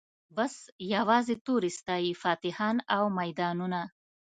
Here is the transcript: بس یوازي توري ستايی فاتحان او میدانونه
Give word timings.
بس 0.35 0.55
یوازي 0.93 1.35
توري 1.45 1.71
ستايی 1.79 2.11
فاتحان 2.23 2.75
او 2.95 3.03
میدانونه 3.19 3.81